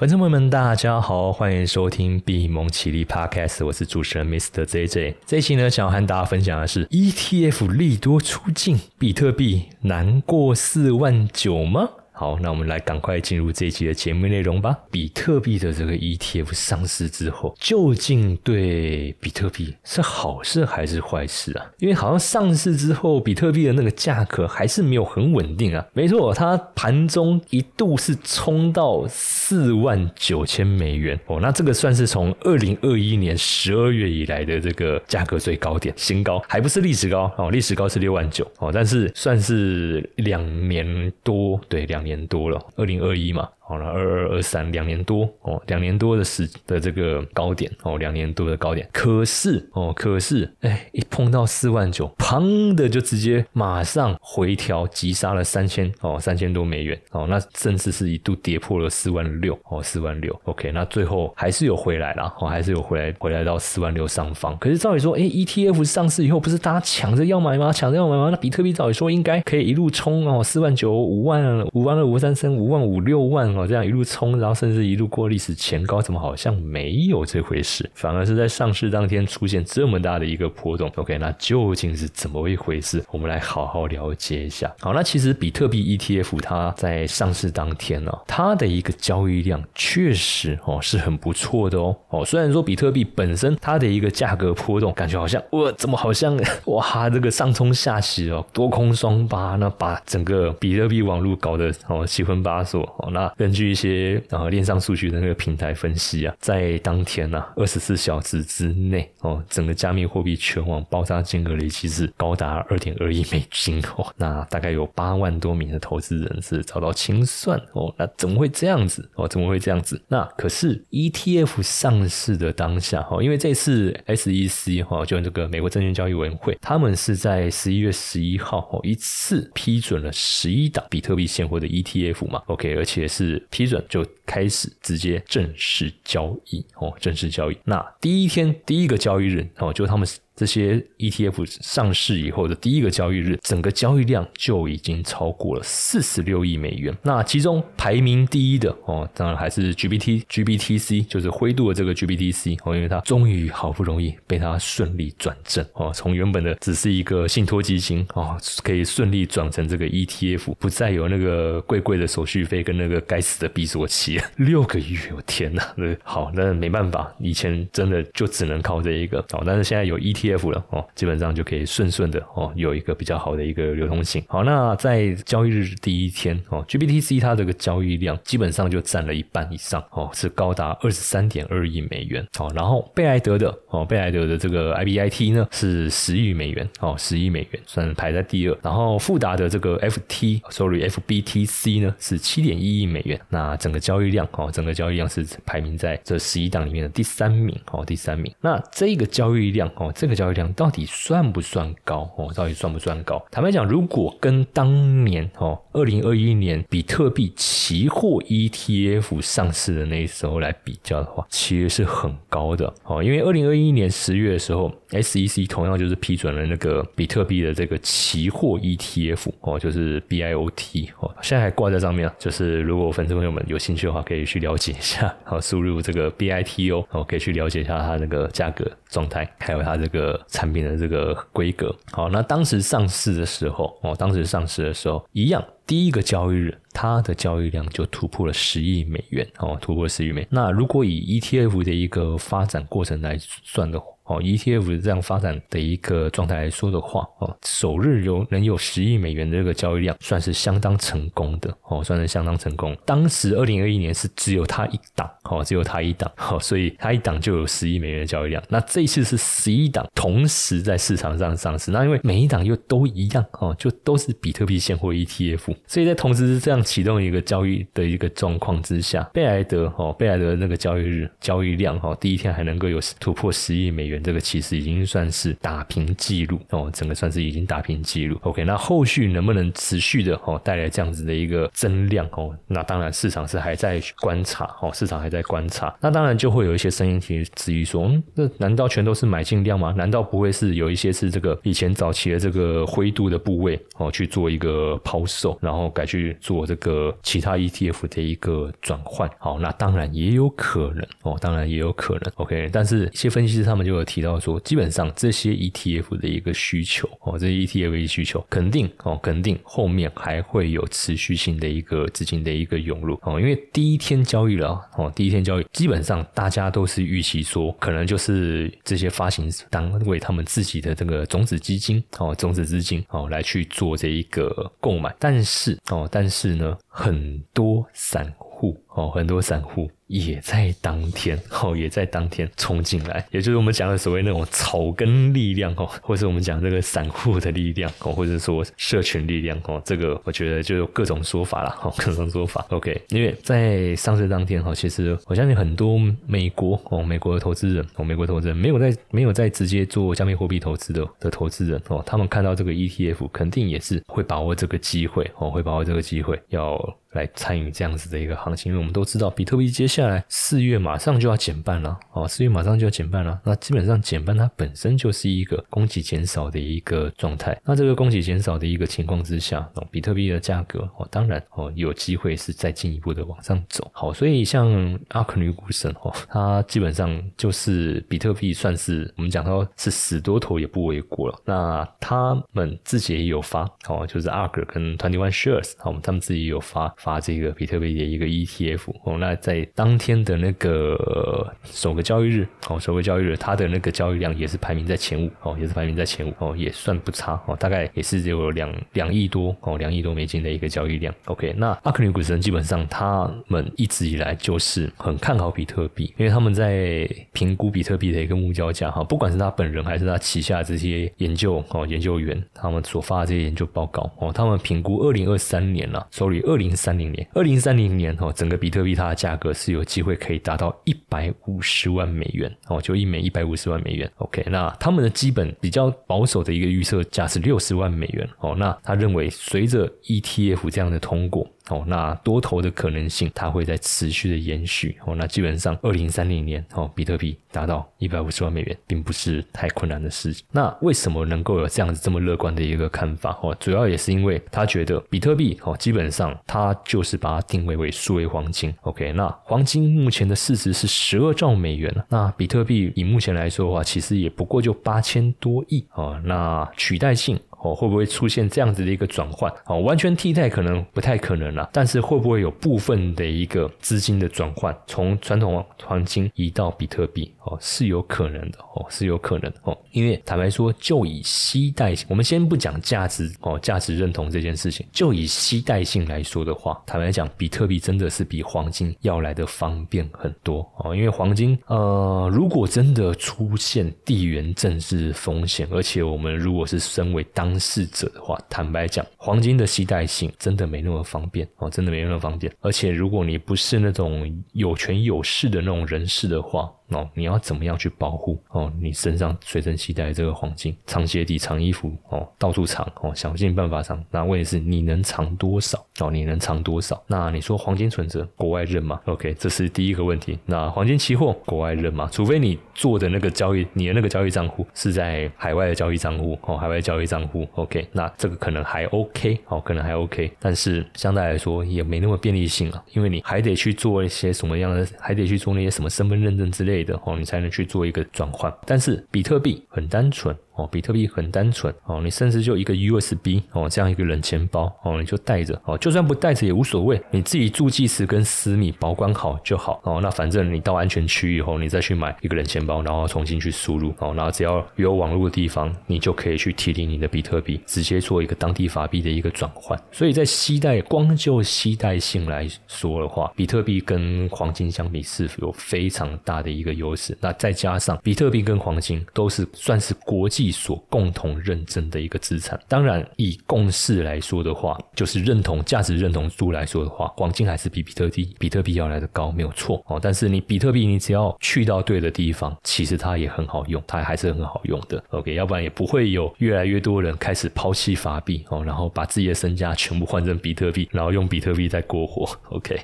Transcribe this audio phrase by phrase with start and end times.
[0.00, 4.64] 粉丝朋友们，大家好，欢迎收听币蒙奇力 Podcast，我是主持人 Mr.
[4.64, 5.16] JJ。
[5.26, 11.86] 这一期呢，想要和大家分享的是 ETF 利多出境，比特币难过四万九吗？
[12.20, 14.76] 好，那我们来赶快进入这一期的节目内容吧。
[14.90, 21.64] 比特币的这个 ETF 上市之后，究竟对比特币是好事还是坏事啊？
[21.78, 25.82] 因为好像上市之后，比特币的那个价格还是没有很稳定啊。
[25.94, 42.09] 没错，它盘中一度是冲到四万九千美元哦，那这个算是从二零二一年十二月以来的这个价格最高点，新高，还不是历史高哦，历史高是六万九哦，但是算是两年多，对，两年。
[42.10, 43.48] 年多了，二零二一嘛。
[43.70, 48.88] 好了，二二二三两年多哦，两年多的时的这个高点哦，两年多的高点。
[48.92, 60.36] 可是哦，可是哎，一碰到四万九，砰的就直接马上回调，急杀了三千哦，三千多美元哦，那甚至是一度跌破了四万六哦，四万六。
[60.46, 64.58] OK，那最后还是有回来了哦，还是有回来，回来到四万六上方。
[64.58, 67.72] 可是照理说，哎，ETF 上市以后不是大家抢着要买吗？
[67.72, 68.30] 抢着要买吗？
[68.32, 73.59] 那比特币照理说应该可以一路冲哦，四万九、五万、五万二、五三三、五万五六万。
[73.66, 77.88] 这样一路冲，然后甚至一路过历史前高，怎么好像没有这回事？
[77.94, 80.90] 反而是在上市当天出现这么大的一个波动。
[80.96, 83.04] OK，那究竟是怎么一回事？
[83.10, 84.72] 我们来好好了解一下。
[84.80, 91.96] 好，那其实比特币 ETF 它在上市当天呢，它的一个交易量确实哦是很不错的哦。
[92.08, 119.26] 哦，虽然说比特币本身它的一个价格波动，感觉好像哇，怎么好像哇这个上冲下洗哦，多空双八，那把整个比特币网络搞得哦七荤八素哦，那根据一些啊链上数据的那个平台分析啊，在当天呐二十四小时之内哦，整个加密货币全网爆炸金额累计是高达二点二亿美金哦，那大概有八万多名的投资人是遭到清算哦，那怎么会这样子哦？
[119.26, 120.00] 怎么会这样子？
[120.06, 133.39] 那可是 ETF 上市的当下哈，因为这次 SEC 哈，就这个美国证券交易委员会，他们是在十一月十一号哦一次批准了十一档比特币现货的 ETF 嘛，OK，而且是。
[133.50, 137.58] 批准就开始直接正式交易哦，正式交易。
[137.64, 140.06] 那第一天第一个交易日哦，就他们。
[140.36, 146.96] 这些 ETF 上市以后的第一个交易日，整个交易量就已经超过了四十六亿美元。
[147.02, 165.62] 那其中排名第一的哦，当然还是 GBT GBTC，就是灰度的这个 GBTC 哦，因为它终于好不容易被它顺利转正哦，从原本的只是一个信托基金哦，可以顺利转成这个 ETF，不再有那个贵贵的手续费跟那个该死的闭锁期，六个月，我天哪！
[166.02, 170.40] 好，那没办法，以前真的就只能靠这一个哦，但是现在有 ETF。
[170.50, 174.24] 了哦，基本上就可以顺顺的哦，有一个比较好的一个流通性。
[174.26, 182.50] 好，那在交易日第一天哦，GBTC 它这个交易量基本上就占了一半以上哦，是高达二十三点二亿美元哦。
[182.54, 188.58] 然后贝莱德的哦，贝莱德的这个 IBIT 呢是十亿美元哦，十亿美元算排在第二。
[188.62, 193.20] 然后富达的这个 FT，sorry FBTC 呢是七点一亿美元。
[193.28, 198.32] 那整个交易量哦，整个交易量是排名在这十一档里面的第三名哦，第三名。
[198.40, 200.20] 那这个交易量哦，这个。
[200.20, 202.30] 交易量到底算不算高哦？
[202.34, 203.24] 到底算不算高？
[203.30, 213.02] 坦白讲，如果跟当年哦，二零二一年比特币期货 ETF 上市的那时候来比较的话，其实是很高的哦。
[213.02, 222.12] 因为二零二一年十月的时候，SEC 同样就是批准了那个比特币的这个期货 ETF 哦，就是 BIOT 哦，现在还挂在上面。
[222.18, 230.20] 就是如果粉丝朋友们有兴趣的话，可以去了解一下， 好，输入这个 BITO 哦，可以去了解一下它那个价格状态，还有它这个。
[230.28, 240.28] 产品的这个规格，好，那当时上市的时候，哦，当时上市的时候一样，第一个交易日，它的交易量就突破了十亿美元，哦，突破十亿美元。
[240.30, 252.76] 那如果以 ETF 的一个发展过程来算的话，哦，ETF 这样发展的一个状态来说的话，哦，首日有能有十亿美元的这个交易量，算是相当成功的，哦，算是相当成功。
[252.84, 258.42] 当时二零二一年是只有它一档，哦，只有它一档，好，所以它一档就有十亿美元的交易量。
[258.48, 273.99] 那这一次是十一档同时在市场上上市，那因为每一档又都一样，哦，就都是比特币现货 ETF，所以在同时是这样启动一个交易的一个状况之下，贝莱德，哦，贝莱德那个交易日交易量，哈，第一天还能够有突破十亿美元。
[274.02, 278.18] 这个其实已经算是打平记录哦，整个算是已经打平记录。
[278.22, 282.36] OK，那后续能不能持续的哦带来这样子的一个增量哦？
[282.46, 285.74] 那当然市场是还在观察哦，市场还在观察。
[285.80, 289.72] 那当然就会有一些声音提质疑说，嗯，那难道全都是买进量吗？
[289.76, 299.10] 难道不会是有一些是这个以前早期的这个灰度的部位哦去做一个抛售，然后改去做这个其他 ETF 的一个转换？
[299.18, 302.12] 好，那当然也有可能哦，当然也有可能。
[302.16, 329.68] OK，但是一些分析师他们就有提到说，基本上这些 ETF 的一个需求哦，这些 ETF 的需求肯定哦，肯定后面还会有持续性的一个资金的一个涌入哦，因为第一天交易了哦，第一天交易基本上大家都是预期说，可能就是这些发行单位他们自己的这个种子基金哦，种子资金哦来去做这一个购买，但是哦，但是呢，很多散户哦，很多散户。
[329.90, 342.46] 也在当天 哦，也在当天冲进来，也就是我们讲的所谓那种草根力量哦，或是我们讲这个散户的力量哦，或者说社群力量哦，这个我觉得就有各种说法了 哦，各种说法。
[342.50, 345.76] OK，因为在上市当天哈，其实我相信很多
[346.06, 356.56] 美国哦，美国的投资人哦，美国投资人没有在没有在直接做加密货币投资的的投资人哦，他们看到这个 ETF，肯定也是会把握这个机会哦，会把握这个机会要
[356.92, 363.20] 来参与这样子的一个行情，因为我们都知道比特币接下来四月马上就要减半了哦，四月马上就要减半了。
[363.24, 367.38] 那基本上减半它本身就是一个供给减少的一个状态。
[367.44, 373.70] 那这个供给减少的一个情况之下，比特币的价格哦，当然哦有机会是再进一步的往上走。
[373.72, 381.16] 好，所以像阿克女股神哦，它基本上就是比特币算是我们讲到是死多头也不为过了。
[381.24, 388.98] 那他们自己也有发哦，就是阿克跟 Twenty One Shares 好，他们自己也有发发这个比特币的一个 ETF 哦。
[388.98, 400.94] 那在当天的那个首个交易日哦，首个交易日，它的那个交易量也是排名在前五哦，也是排名在前五哦，也算不差哦，大概也是有两两亿多哦，两亿多美金的一个交易量。
[401.04, 419.60] OK，那阿克尼股神基本上他们一直以来就是很看好比特币，因为他们在评估比特币的一个目标价哈，不管是他本人还是他旗下这些研究哦研究员，他们所发的这些研究报告哦，他们评估二零二三年了，手里二零三三零年，二零三零年哦，整个比特币它的价格是有。
[419.60, 423.92] 有机会可以达到一百五十万美元哦，就一枚一百五十万美元。
[423.98, 428.34] OK，那他们的基本比较保守的一个预测价是六十万美元哦。
[428.38, 431.30] 那他认为随着 ETF 这样的通过。
[431.50, 434.76] 哦，那多头的可能性，它会在持续的延续。
[434.86, 440.24] 哦，那基本上二零三零年，哦，比特币达到一百五十万美元，并不是太困难的事情。
[440.30, 443.18] 那为什么能够有这样子这么乐观的一个看法？
[443.22, 448.54] 哦，主要也是因为他觉得比特币，哦，基本上它就是把它定位为数位黄金。
[448.62, 455.66] OK，那黄金目前的市值是十二兆美元那比特币以目前来说的话，其实也不过就八千多亿。
[455.74, 457.18] 哦，那取代性。
[457.42, 459.32] 哦，会不会出现这样子的一个转换？
[459.46, 461.48] 哦，完全替代可能不太可能了。
[461.52, 467.12] 但是会不会有部分的一个资金的转换，从传统黄金移到比特币？
[467.24, 468.38] 哦，是有可能的。
[468.54, 469.36] 哦，是有可能的。
[469.44, 480.46] 哦，因为坦白说，就以期待性，我们先不讲价值哦，价值认同这件事情，就以期待性来说的话，坦白讲，比特币真的是比黄金要来的方便很多。
[480.58, 492.32] 哦，因为黄金，呃，如果真的出现地缘政治风险，而且我们如果是身为当当事者的话，坦白讲，黄金的携带性真的没那么方便哦，真的没那么方便。
[492.40, 498.52] 而且，如果你不是那种有权有势的那种人士的话，哦，你要怎么样去保护哦？
[498.60, 503.82] 你身上随身携带这个黄金，藏鞋底、藏衣服哦，到处藏哦，想尽办法藏。
[503.90, 505.90] 那问题是，你能藏多少哦？
[505.90, 506.82] 你能藏多少？
[506.86, 510.18] 那你说黄金存折国外认吗？OK，这是第一个问题。
[510.26, 511.88] 那黄金期货国外认吗？
[511.90, 526.59] 除非你做的那个交易，你的那个交易账户是在海外的交易账户哦，海外交易账户 OK，那这个可能还 OK 哦，可能还 OK，但是相对来说也没那么便利性啊，因为你还得去做一些什么样的，还得去做那些什么身份认证之类。
[526.64, 528.32] 的哦，你才能去做一个转换。
[528.46, 530.16] 但是比特币很单纯。
[530.40, 539.80] 哦，比特币很单纯哦，你甚至就一个 USB 哦，这样一个冷钱包哦，你就带着哦，就算不带着也无所谓，你自己助记词跟私密保管好就好哦。
[539.82, 549.60] 那反正你到安全区以后，你再去买一个冷钱包，然后重新去输入哦，然后只要有网络的地方，你就可以去提领你的比特币，直接做一个当地法币的一个转换。
[549.70, 556.96] 所以在携带光就携带性来说的话，比特币跟黄金相比是有非常大的一个优势。
[557.00, 560.29] 那再加上比特币跟黄金都是算是国际。
[560.30, 562.38] 币所共同认证的一个资产。
[562.46, 569.78] 当然，以共识来说的话，就是认同价值认同度来说的话，黄金还是比比特币比特币要来的高，没有错哦。
[569.82, 574.82] 但是你比特币，你只要去到对的地方，其实它也很好用，它还是很好用的。
[574.90, 582.08] OK，要不然也不会有越来越多人开始抛弃法币哦，然后把自己的身家全部换成比特币，然后用比特币在过活。
[582.30, 582.60] OK，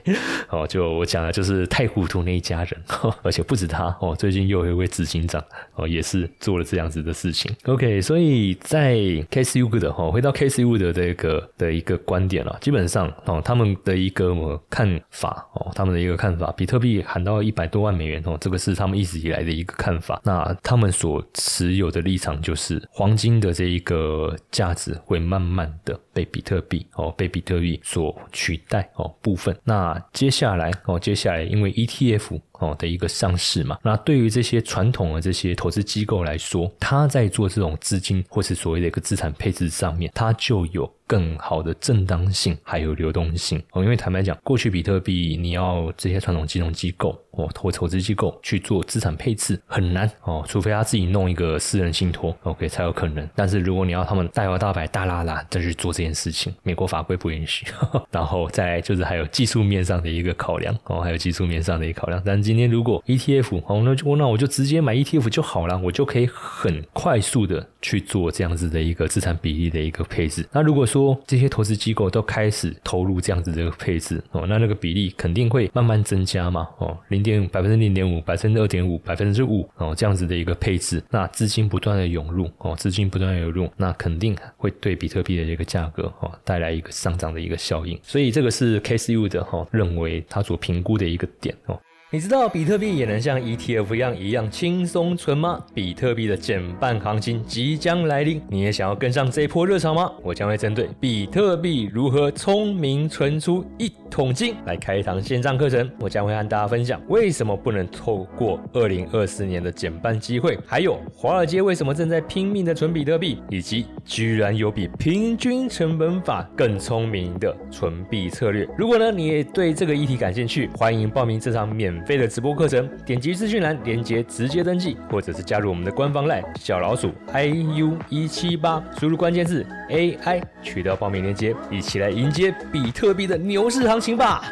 [0.50, 2.80] 哦，就我讲的就是太糊涂那一家人，
[3.22, 5.42] 而且不止他哦，最近又有一位执行长
[5.74, 7.54] 哦，也是做了这样子的事情。
[7.64, 8.94] OK，所以在
[9.30, 20.20] Case U 的哈，回到 Case U 的这个的一个观点了，基本上哦，他们的一个看法哦，他们的一个看法，比特币喊到一百多万美元哦，这个是他们一直以来的一个看法。
[20.24, 29.56] 那他们所持有的立场就是，黄金的这一个价值会慢慢的被比特币哦，被比特币所取代哦部分。
[29.64, 32.40] 那接下来哦，接下来因为 ETF。
[32.60, 43.82] 哦的一个上市嘛，那对于这些传统的这些投资机构来说，他在做这种资金或是所谓的一个资产配置上面，它就有更好的正当性，还有流动性哦。
[43.82, 53.28] 因为坦白讲，过去比特币你要这些传统金融机构哦或投资机构去做资产配置很难哦，除非他自己弄一个私人信托，OK 才有可能。
[53.34, 57.66] 但是如果你要他们大摇大摆、大拉拉再去做这件事情，美国法规不允许。
[58.10, 62.46] 然后再就是还有技术面上的一个考量哦，还有技术面上的一个考量，但。
[62.46, 70.48] 今天如果 ETF 哦，那就那我就直接买 ETF 就好了，我就可以很快速的去做这样子的一个资产比例的一个配置。
[70.52, 87.98] 那如果说说这些投资机构都开始投入这样子的一个配置哦，那那个比例肯定会慢慢增加嘛哦，零点百分之零点五、百分之二点五、百分之五哦这样子的一个配置，那资金不断的涌入哦，资金不断的涌入，那肯定会对比特币的这个价格哦带来一个上涨的一个效应。
[88.02, 91.78] 所以这个是 KSU 的哈认为他所评估的一个点哦。
[92.16, 95.62] 你知道比特币也能像 ETF 一样一样轻松存吗？
[95.74, 100.10] 比特币的减半行情即将来临，你也想要跟上这一波热潮吗？
[100.22, 105.90] 我将会针对比特币如何聪明存出一桶金来开一堂线上课程。
[106.00, 118.66] 我将会和大家分享为什么不能透过2024年的减半机会，还有华尔街为什么正在拼命的存比特币，以及居然有比平均成本法更聪明的存币策略。
[118.78, 121.86] 如果呢你也对这个议题感兴趣，欢迎报名这场免。
[121.86, 134.44] 免费的直播课程，点击资讯栏链接直接登记，或者是加入我们的官方 LINE 小老鼠 iu 一七八，输入关键字 AI 取得报名链接，一起来迎接比特币的牛市行情吧！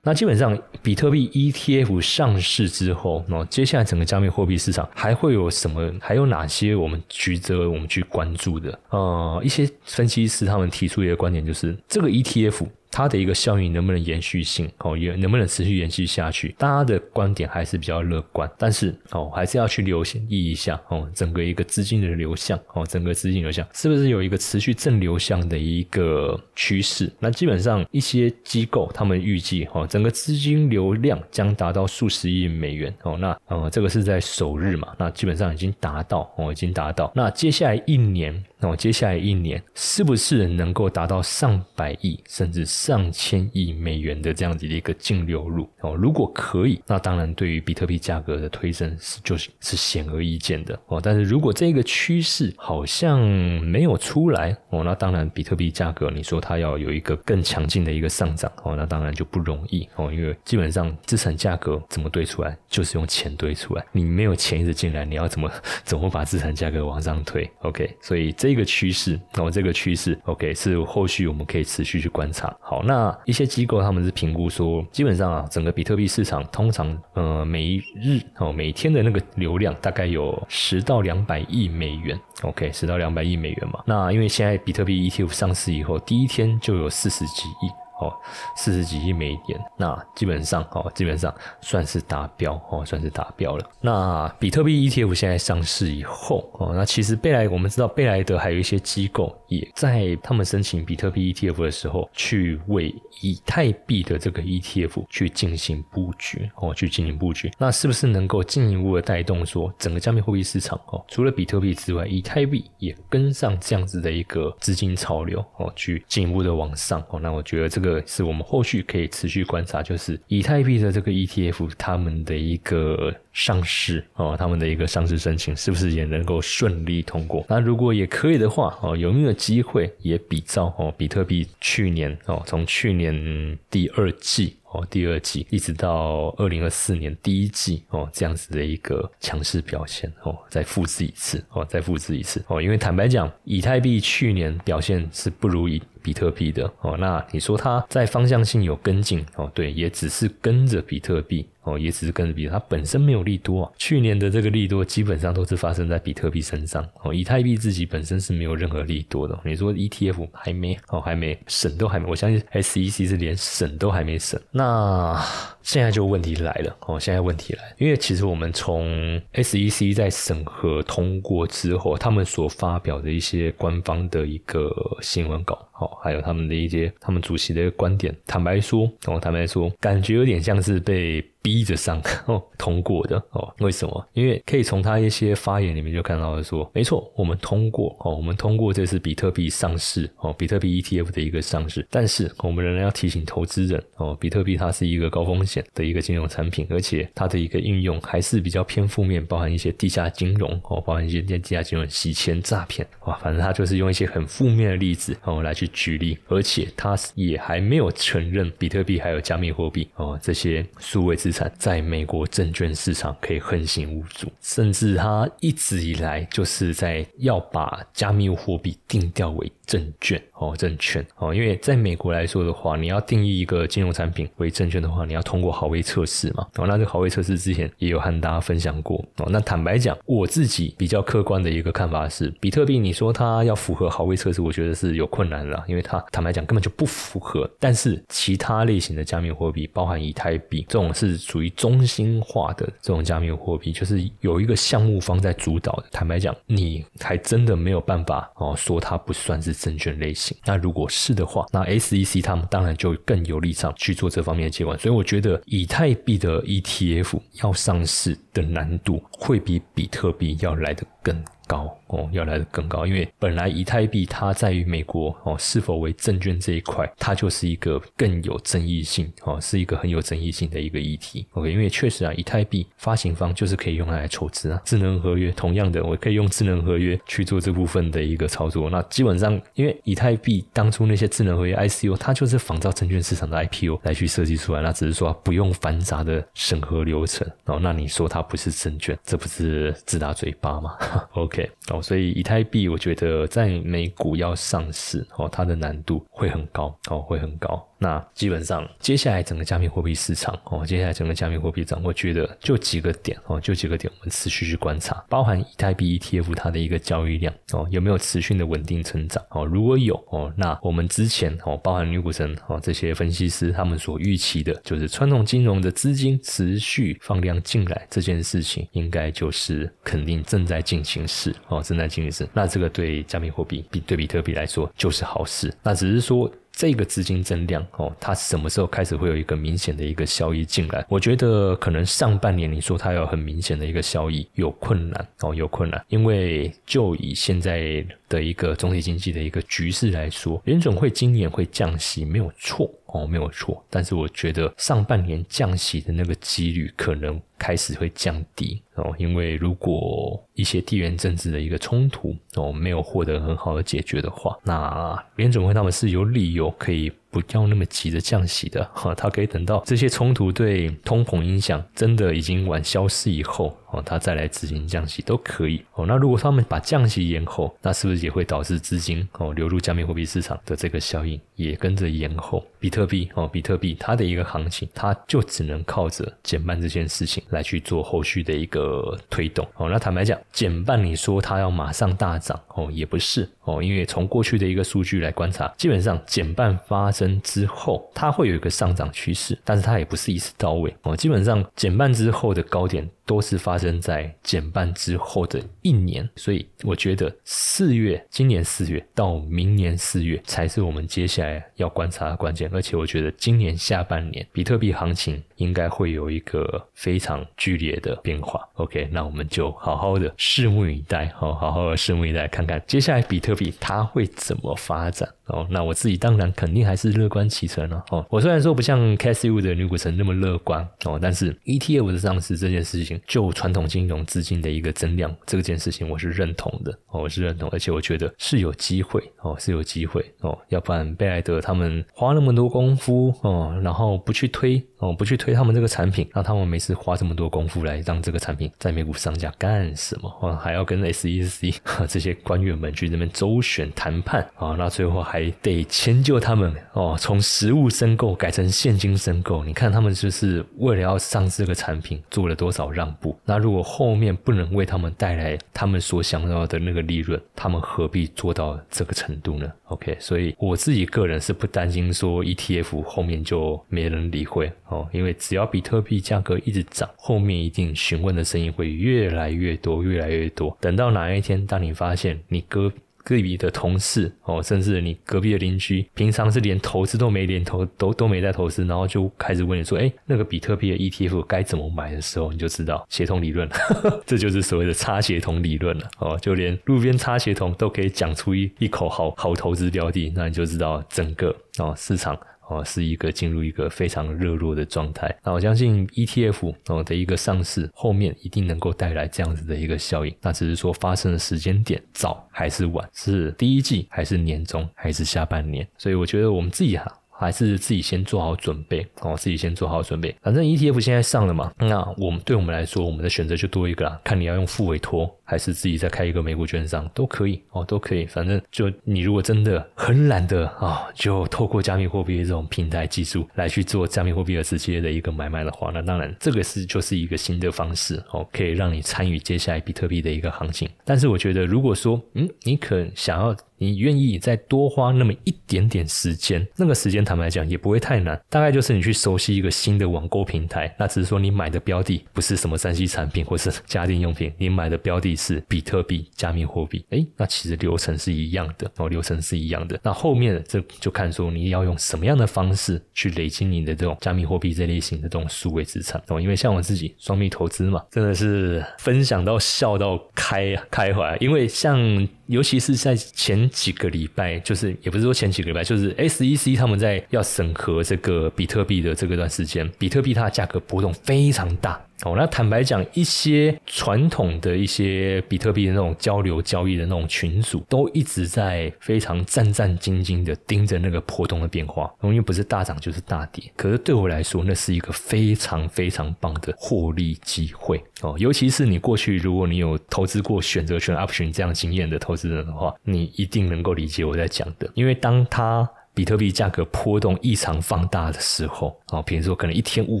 [0.02, 5.92] 那基本上，比特币 ETF 上市之后，那接下来整个加密货币市场还会有什么？
[6.00, 8.76] 还有哪些我们值得我们去关注的？
[8.90, 12.66] 呃，一些分析师他们提出一个观点，就是这个 ETF。
[12.98, 16.52] 它的一个效应能不能延续性哦，也能不能持续延续下去？
[16.58, 27.08] 大家的观点还是比较乐观，但是哦，还是要去留意一下哦，整个一个资金的流向哦，整个资金流向是不是有一个持续正流向的一个趋势？
[27.20, 34.88] 那基本上一些机构他们预计哦，整个资金流量将达到数十亿美元哦，那呃，这个是在首日嘛？
[34.98, 37.12] 那基本上已经达到哦，已经达到。
[37.14, 38.44] 那接下来一年。
[38.60, 45.68] 那我接下来一年是不是能够达到上百亿甚至上千亿美元的这样子的一个净流入？
[45.80, 51.00] 哦，如果可以，那当然对于比特币价格的推升是就是是显而易见的哦。
[51.00, 53.20] 但是如果这个趋势好像
[53.60, 63.84] 没有出来哦，那当然比特币价格你说它要有一个更强劲的一个上涨哦，那当然就不容易哦，因为基本上资产价格怎么堆出来，就是用钱堆出来。
[63.92, 65.48] 你没有钱一直进来，你要怎么
[65.84, 68.47] 怎么把资产价格往上推？OK，所以这。
[68.48, 72.56] 这个趋势，那么这个趋势，OK，是后续我们可以持续去观察。
[72.62, 83.82] 好，那一些机构他们是评估说，基本上啊，整个比特币市场通常呃每一日哦每天的那个流量大概有十到两百亿美元，OK，十到两百亿美元嘛。
[83.84, 87.87] 那因为现在比特币 ETF 上市以后，第一天就有四十几亿。
[88.00, 88.14] 哦，
[88.56, 93.70] 四十几亿美元，那基本上哦，基本上算是达标哦，算是达标了。
[93.80, 107.50] 那比特币 ETF 现在上市以后哦，那其实贝莱我们知道贝莱德还有一些机构也在他们申请比特币 ETF 的时候，去为以太币的这个 ETF 去进行布局哦，去进行布局。
[107.58, 117.18] 那是不是能够进一步的带动说整个加密货币市场哦，除了比特币之外，以太币也跟上这样子的一个资金潮流哦，去进一步的往上哦？
[117.18, 117.87] 那我觉得这个。
[118.06, 127.44] 是我们后续可以持续观察，就是以太币的这个 ETF，他们的一个上市哦，他们的一个上市申请是不是也能够顺利通过？
[127.48, 134.54] 那如果也可以的话哦，有没有机会也比照哦，比特币去年哦，从去年第二季。
[134.90, 145.82] 第二季一直到二零二四年第一季哦，这样子的一个强势表现哦，再复制一次哦，再复制一次哦，因为坦白讲，以太币去年表现是不如以。
[146.00, 153.72] 比特币的哦，那你说它在方向性有跟进哦，对，也只是跟着比特币哦，也只是跟着比特，它本身没有利多啊。
[153.76, 159.38] 去年的这个利多基本上都是发生在比特币身上哦，以太币自己本身是没有任何利多的。
[159.44, 164.40] 你说 ETF 还没哦，还没审都还没，我相信 SEC 是连审都还没审。
[164.50, 165.22] 那
[165.68, 174.72] 现在就问题来了哦，现在问题来，因为其实我们从 SEC 在审核通过之后，他们所发表的一些官方的一个
[175.02, 175.68] 新闻稿。
[175.78, 178.12] 哦，还有他们的一些，他们主席的一个观点。
[178.26, 181.22] 坦白说，哦，坦白说，感觉有点像是被。
[181.40, 184.08] 逼着上 哦通过的哦，为什么？
[184.12, 191.86] 因为可以从他一些发言里面就看到了说，没错，我们通过哦，我们通过这次比特币上市哦，比特币 ETF 的一个上市。
[191.90, 211.50] 但是我们仍然要提醒投资人哦，比特币它是一个高风险的一个金融产品，而且它的一个应用还是比较偏负面，包含一些地下金融哦，包含一些地下金融洗钱诈骗哇，反正他就是用一些很负面的例子哦来去举例，而且他也还没有承认比特币还有加密货币哦这些数位资产。
[211.58, 226.46] 在美国证券市场可以横行无阻，甚至他一直以来就是在要把加密货币定调为证券哦，证券哦，因为在美国来说的话，你要定义一个金融产品为证券的话，你要通过好位测试嘛。
[226.56, 229.26] 哦，那这好位测试之前也有和大家分享过哦。
[229.30, 237.48] 那坦白讲，我自己比较客观的一个看法是，比特币你说它要符合好位测试，我觉得是有困难的，因为它坦白讲根本就不符合。
[237.60, 241.18] 但是其他类型的加密货币，包含以太币这种是。
[241.28, 245.84] 属于中心化的这种加密货币，就是有一个项目方在主导的。
[245.90, 250.34] 坦白讲，你还真的没有办法哦，说它不算是证券类型。
[250.46, 254.78] 那如果是的话，那 SEC 他们当然就更有立场去做这方面的监管。
[254.78, 261.24] 所以我觉得，以太币的 ETF 要上市的难度，会比比特币要来得更。
[261.48, 271.26] 高哦，要来的更高，因为本来以太币它在于美国哦是否为证券这一块，它就是一个更有争议性哦，是一个很有争议性的一个议题。
[271.32, 278.68] OK，因为确实啊，以太币发行方就是可以用来筹资啊，智能合约同样的，我可以用智能合约去做这部分的一个操作。
[278.68, 287.58] 那基本上，因为以太币当初那些智能合约 ICO，它就是仿照证券市场的 IPO 来去设计出来，那只是说不用繁杂的审核流程哦。
[287.62, 290.76] 那你说它不是证券，这不是自打嘴巴吗？
[291.14, 291.37] OK。
[291.70, 297.66] 哦，所以以太币我觉得在美股要上市哦，它的难度会很高哦，会很高。
[297.78, 309.44] 那基本上，接下来整个加密货币市场哦，接下来整个加密货币涨，我觉得就几个点哦，就几个点，我们持续去观察，包含以太币 ETF 它的一个交易量哦，有没有持续的稳定成长哦？
[309.44, 322.28] 如果有哦，那我们之前哦，包含牛股神哦这些分析师他们所预期的，就是传统金融的资金持续放量进来这件事情，应该就是肯定正在进行时哦，正在进行时。
[322.32, 326.28] 那这个对加密货币比对比特币来说就是好事，那只是说。
[326.58, 330.84] 这个资金增量哦，它什么时候开始会有一个明显的一个效益进来？
[330.88, 356.50] 我觉得可能上半年你说它有很明显的一个效益有困难哦，有困难，因为就以现在的一个总体经济的一个局势来说，联总会今年会降息没有错哦，没有错，但是我觉得上半年降息的那个几率可能开始会降低哦，因为如果一些地缘政治的一个冲突哦没有获得很好的解决的话，那联总会他们是有理由。
[356.58, 356.92] 可以。
[357.22, 365.84] 不要那么急着降息的 哈，它可以等到这些冲突对通膨影响真的已经晚消失以后哦，它再来执行降息都可以哦。
[365.86, 372.44] 那如果他们把降息延后，那是不是也会导致资金哦流入加密货币市场的这个效应也跟着延后？
[372.60, 379.70] 比特币哦，比特币它的一个行情，它就只能靠着减半这件事情来去做后续的一个推动哦。
[379.70, 386.92] 那坦白讲，减半你说它要马上大涨哦，也不是哦，因为从过去的一个数据来观察，基本上减半发。
[386.98, 390.96] 生之后，它会有一个上涨趋势，但是它也不是一次到位哦。
[390.96, 402.50] 基本上减半之后的高点都是发生在减半之后的一年，所以我觉得四月，今年四月到明年四月才是我们接下来要观察的关键。
[402.52, 408.46] 而且我觉得今年下半年比特币行情应该会有一个非常剧烈的变化。
[408.54, 415.08] OK，那我们就好好的拭目以待，好，好好的拭目以待，看看接下来比特币它会怎么发展。
[415.26, 417.84] 哦，那我自己当然肯定还是乐观其成了。
[417.90, 426.72] 哦，我虽然说不像 Cassie 的女股神那么乐观哦，但是 ETF 的上市这件事情，就传统金融资金的一个增量这件事情，我是认同的。
[426.86, 430.36] 哦，我是认同，而且我觉得是有机会哦，是有机会哦。
[430.48, 440.12] 要不然贝莱德他们花那么多功夫哦，然后不去推哦，不去推他们这个产品，让他们每次花这么多功夫来让这个产品在美股上架干什么？
[440.20, 441.54] 哦，还要跟 SEC
[441.88, 444.56] 这些官员们去这边周旋谈判啊？
[444.58, 445.28] 那最后还。
[445.40, 449.44] 得迁就他们哦，从实物申购改成现金申购。
[449.44, 453.16] 你看他们就是为了要上市这个产品做了多少让步？
[453.24, 470.56] 那如果后面不能为他们带来他们所想要的那个利润，他们何必做到这个程度呢？OK，所以我自己个人是不担心说 ETF 后面就没人理会哦，因为只要比特币价格一直涨，后面一定询问的声音会越来越多，越来越多。
[470.60, 472.72] 等到哪一天，当你发现你割。
[473.08, 486.18] 隔壁的同事哦，甚至你隔壁的邻居，平常是连投资都没连投，都都没在投资，然后就开始问你说：“哎，那个比特币的 ETF 该怎么买？”的时候，你就知道协同理论了， 这就是所谓的差协同理论了哦。
[486.20, 492.18] 就连路边差协同都可以讲出一一口好好投资标的，那你就知道整个哦市场。
[492.48, 495.14] 哦，是一个进入一个非常热络的状态。
[495.22, 500.14] 那我相信 ETF 哦的一个上市，后面一定能够带来这样子的一个效应。
[500.20, 505.66] 那只是说发生的时间点早还是晚，是第一季还是年终还是下半年？
[505.76, 506.92] 所以我觉得我们自己哈。
[507.20, 510.14] 还是自己先做好准备哦，自己先做好准备。
[510.22, 514.00] 反正 ETF 现在上了嘛，那我们对我们来说，我们的选择就多一个啦。
[514.04, 518.06] 看你要用副委托，还是自己再开一个美股券商，都可以哦，都可以。
[518.06, 530.66] 反正就你如果真的很懒得啊，就透过加密货币这种平台技术来去做加密货币的直接的一个买卖的话，那当然这个是就是一个新的方式哦，可以让你参与接下来比特币的一个行情。
[530.82, 533.36] 但是我觉得，如果说嗯，你可想要。
[533.60, 549.78] 你愿意再多花那么一点点时间，那个时间坦白讲也不会太难，大概就是你去熟悉一个新的网购平台，那只是说你买的标的不是什么三 C 产品或是 家电用品，你买的标的是比特币加密货币，哎，那其实流程是一样的哦，流程是一样的。
[549.82, 562.08] 那后面这就看说你要用什么样的方式去累积你的这种加密货币这类型的这种数位资产哦，因为像我自己双币投资嘛，真的是分享到笑到开开怀，因为像。
[562.28, 571.80] 尤其是在前几个礼拜，就是也不是说前几个礼拜，就是 SEC 他们在要审核这个比特币的这个段时间，比特币它的价格波动非常大。
[572.04, 583.42] 哦，那坦白讲，一些传统的一些比特币的那种交流交易的那种群组，都一直在非常战战兢兢的盯着那个波动的变化，因为不是大涨就是大跌。
[583.56, 595.68] 可是对我来说，那是一个非常非常棒的获利机会哦，尤其是你过去如果你有投资过选择权 option 这样经验的投资人的话，你一定能够理解我在讲的，因为当他。
[595.94, 600.00] 比特币价格波动异常放大的时候，啊，比如说可能一天五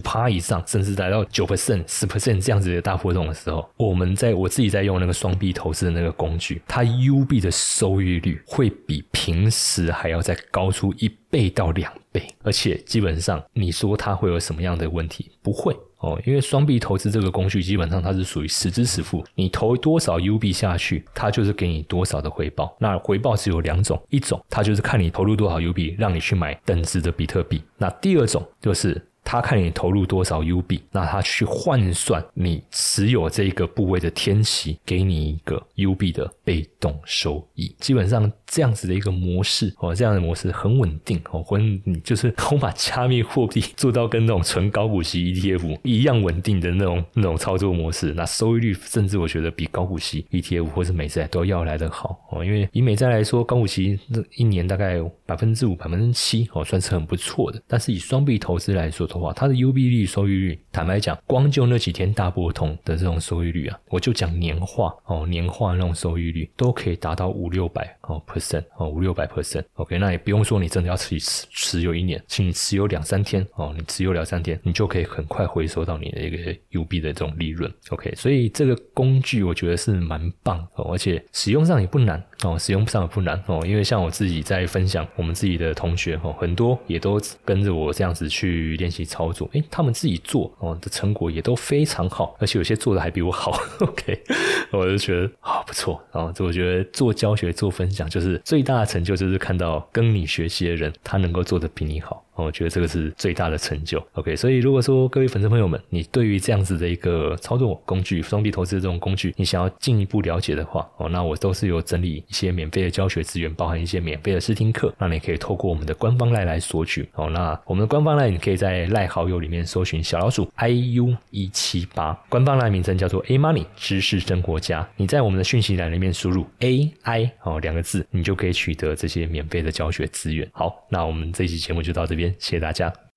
[0.02, 15.32] 趴以上，甚至达到九 percent、十 percent 这样子的大波动的时候，我们在我自己在用那个双币投资的那个工具，它 U 币的收益率会比平时还要再高出一倍到两倍，而且基本上你说它会有什么样的问题？
[15.42, 15.76] 不会。
[15.98, 22.76] 哦，因为双币投资这个工具，基本上它是属于实支实付，你投多少 U 币下去，它就是给你多少的回报。
[22.78, 27.62] 那回报只有两种，一种它就是看你投入多少 U 币，让你去买等值的比特币。
[27.76, 29.04] 那第二种就是。
[29.24, 37.76] 他看你投入多少 U 币，那他去换算你持有这个部位的天期，给你一个 U 币的被动收益。
[37.78, 52.42] 基本上这样子的一个模式哦，这样的模式很稳定哦，稳你就是 我把加密货币做到跟那种纯高股息 ETF 一样稳定的那种那种操作模式，那收益率甚至我觉得比高股息 ETF 或是美债都要来得好哦。
[52.42, 57.62] 因为以美债来说，高股息那一年大概百分之五、百分之七哦，算是很不错的。
[57.66, 69.64] 但是以双币投资来说，的话，它的 U B 率收益率，坦白讲，光就那几天大波动的这种收益率啊，我就讲年化哦，年化那种收益率都可以达到五六百哦 percent 哦，五六百 percent。
[69.74, 77.72] OK，那也不用说你真的要持持持有一年，请你持有两三天哦，你持有两三天，你就可以很快回收到你的一个 U B 的这种利润。
[77.88, 88.98] OK，所以这个工具我觉得是蛮棒哦，而且使用上也不难哦，使用上也不难哦，因为像我自己在分享，我们自己的同学哦，很多也都跟着我这样子去练习。
[89.08, 93.58] 操作，哎，他们自己做哦的成果也都非常好，而且有些做的还比我好。
[93.80, 94.22] OK，
[94.70, 102.24] 我就觉得啊不错哦我觉得做教学做分享就是最大的成就，就是看到跟你学习的人他能够做的比你好。
[102.44, 104.02] 我觉得这个是最大的成就。
[104.12, 117.08] OK，所以如果说各位粉丝朋友们，你对于这样子的一个操作工具、双币投资这种工具，你想要进一步了解的话，哦，那我都是有整理一些免费的教学资源，包含一些免费的试听课，那你可以透过我们的官方赖来索取。
[117.14, 124.88] 哦，那我们的官方赖你可以在赖好友里面搜寻小老鼠 iu 一七八，官方赖名称叫做 A Money 知识生活家。
[124.96, 130.48] 你在我们的讯息栏里面输入 AI 哦两个字，你就可以取得这些免费的教学资源。
[130.52, 133.07] 好，那我们这期节目就到这边谢谢大家。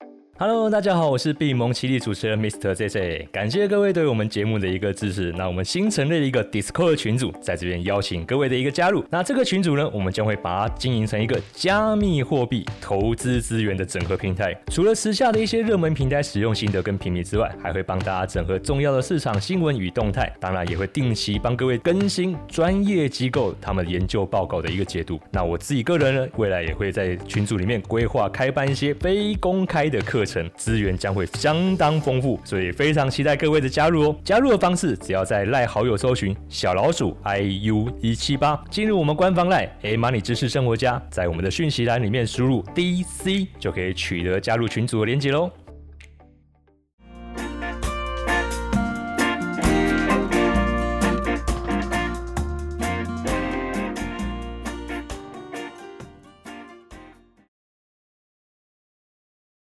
[0.41, 2.73] Hello，大家好，我是闭蒙奇力主持人 Mr.
[2.73, 5.31] JJ，感谢各位对我们节目的一个支持。
[5.37, 9.05] 那我们新成立了一个 Discord 群组，在这边邀请各位的一个加入。
[9.11, 14.51] 那这个群组呢，我们将会把它经营成一个加密货币投资资源的整合平台。
[14.71, 20.35] 除了时下的一些热门平台使用心得跟评比之外，还会帮大家整合重要的市场新闻与动态。
[20.39, 25.19] 当然，也会定期帮各位更新专业机构他们研究报告的一个解读。
[25.29, 30.49] 那我自己个人呢，未来也会在群组里面规划开办一些非公开的课程程。
[30.55, 34.15] 资源将会相当丰富，所以非常期待各位的加入哦！
[34.23, 45.51] 加入的方式只要在赖好友搜寻小老鼠 iu 一七八，进入我们官方赖 A Money 知识生活家，在我们的讯息栏里面输入 DC 就可以取得加入群组的连接喽。